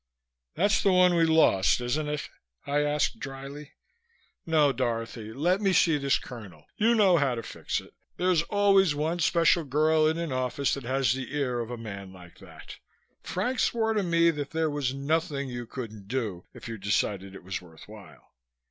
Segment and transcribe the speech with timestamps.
[0.55, 2.27] "That's the one we lost, isn't it?"
[2.65, 3.73] I asked dryly.
[4.47, 5.31] "No, Dorothy.
[5.31, 6.65] Let me see this Colonel.
[6.75, 10.85] You know how to fix it there's always one special girl in an office that
[10.85, 12.77] has the ear of a man like that.
[13.21, 17.43] Frank swore to me that there was nothing you couldn't do if you decided it
[17.43, 18.31] was worth while."